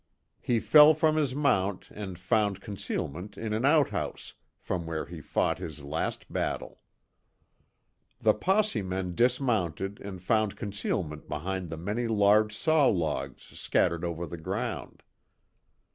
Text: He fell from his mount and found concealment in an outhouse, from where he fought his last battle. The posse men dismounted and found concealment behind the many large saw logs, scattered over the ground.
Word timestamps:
He 0.41 0.59
fell 0.59 0.95
from 0.95 1.15
his 1.15 1.35
mount 1.35 1.91
and 1.91 2.17
found 2.17 2.59
concealment 2.59 3.37
in 3.37 3.53
an 3.53 3.65
outhouse, 3.65 4.33
from 4.57 4.87
where 4.87 5.05
he 5.05 5.21
fought 5.21 5.59
his 5.59 5.83
last 5.83 6.33
battle. 6.33 6.81
The 8.19 8.33
posse 8.33 8.81
men 8.81 9.13
dismounted 9.13 9.99
and 10.01 10.19
found 10.19 10.55
concealment 10.57 11.29
behind 11.29 11.69
the 11.69 11.77
many 11.77 12.07
large 12.07 12.57
saw 12.57 12.87
logs, 12.87 13.43
scattered 13.43 14.03
over 14.03 14.25
the 14.25 14.37
ground. 14.39 15.03